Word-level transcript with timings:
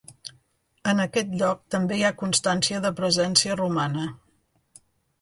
En 0.93 1.03
aquest 1.03 1.35
lloc 1.41 1.61
també 1.77 1.99
hi 1.99 2.07
ha 2.09 2.13
constància 2.23 2.83
de 2.89 2.95
presència 3.03 3.63
romana. 3.63 4.11